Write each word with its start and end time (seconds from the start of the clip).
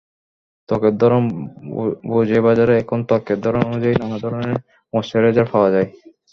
ত্বকের 0.69 0.93
ধরন 1.01 1.23
বুঝেবাজারে 2.09 2.73
এখন 2.81 2.99
ত্বকের 3.09 3.37
ধরন 3.45 3.61
অনুযায়ী 3.69 3.95
নানা 4.01 4.17
ধরনের 4.23 4.55
ময়েশ্চারাইজার 4.93 5.47
পাওয়া 5.53 5.69
যায়। 5.75 5.87